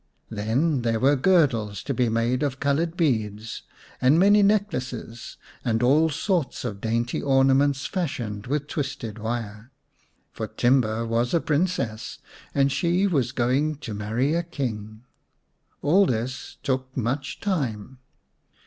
[0.31, 3.61] Then there were girdles to be made of coloured beads;
[4.01, 9.69] and many necklaces and all sorts of dainty ornaments fashioned with twisted wire.
[10.31, 12.17] For Timba was a Princess,
[12.55, 15.03] and she was going to marry a King.
[15.83, 17.99] All this took much time.